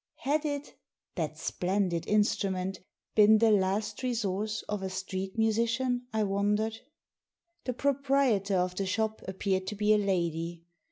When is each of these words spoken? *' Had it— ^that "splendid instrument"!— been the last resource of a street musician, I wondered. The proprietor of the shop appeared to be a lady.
*' 0.09 0.15
Had 0.31 0.45
it— 0.45 0.79
^that 1.15 1.37
"splendid 1.37 2.07
instrument"!— 2.07 2.79
been 3.15 3.37
the 3.37 3.51
last 3.51 4.01
resource 4.01 4.63
of 4.67 4.81
a 4.81 4.89
street 4.89 5.37
musician, 5.37 6.07
I 6.11 6.23
wondered. 6.23 6.79
The 7.65 7.73
proprietor 7.73 8.55
of 8.57 8.73
the 8.73 8.87
shop 8.87 9.21
appeared 9.27 9.67
to 9.67 9.75
be 9.75 9.93
a 9.93 9.99
lady. 9.99 10.63